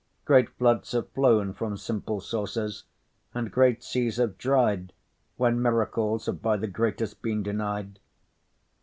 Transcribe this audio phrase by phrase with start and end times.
[0.25, 2.85] Great floods have flown From simple sources,
[3.35, 4.93] and great seas have dried
[5.37, 7.99] When miracles have by the great'st been denied.